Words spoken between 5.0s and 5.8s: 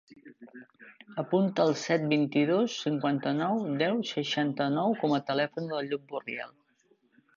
com a telèfon